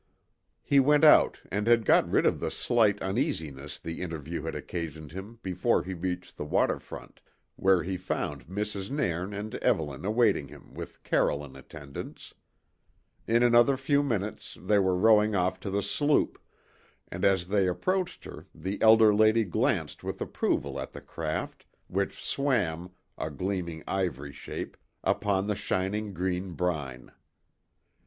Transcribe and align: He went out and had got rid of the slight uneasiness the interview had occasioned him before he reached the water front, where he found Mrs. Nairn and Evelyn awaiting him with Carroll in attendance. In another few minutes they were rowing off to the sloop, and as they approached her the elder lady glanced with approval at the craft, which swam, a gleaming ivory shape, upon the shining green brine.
He 0.63 0.79
went 0.79 1.03
out 1.03 1.41
and 1.51 1.67
had 1.67 1.85
got 1.85 2.09
rid 2.09 2.25
of 2.25 2.39
the 2.39 2.49
slight 2.49 2.99
uneasiness 3.03 3.77
the 3.77 4.01
interview 4.01 4.41
had 4.41 4.55
occasioned 4.55 5.11
him 5.11 5.37
before 5.43 5.83
he 5.83 5.93
reached 5.93 6.37
the 6.37 6.43
water 6.43 6.79
front, 6.79 7.21
where 7.55 7.83
he 7.83 7.97
found 7.97 8.47
Mrs. 8.47 8.89
Nairn 8.89 9.31
and 9.31 9.53
Evelyn 9.57 10.03
awaiting 10.03 10.47
him 10.47 10.73
with 10.73 11.03
Carroll 11.03 11.45
in 11.45 11.55
attendance. 11.55 12.33
In 13.27 13.43
another 13.43 13.77
few 13.77 14.01
minutes 14.01 14.57
they 14.59 14.79
were 14.79 14.97
rowing 14.97 15.35
off 15.35 15.59
to 15.59 15.69
the 15.69 15.83
sloop, 15.83 16.39
and 17.09 17.23
as 17.23 17.49
they 17.49 17.67
approached 17.67 18.23
her 18.25 18.47
the 18.55 18.81
elder 18.81 19.13
lady 19.13 19.43
glanced 19.43 20.03
with 20.03 20.19
approval 20.19 20.79
at 20.79 20.93
the 20.93 21.01
craft, 21.01 21.67
which 21.87 22.25
swam, 22.25 22.89
a 23.19 23.29
gleaming 23.29 23.83
ivory 23.87 24.33
shape, 24.33 24.77
upon 25.03 25.45
the 25.45 25.53
shining 25.53 26.11
green 26.11 26.53
brine. 26.53 27.11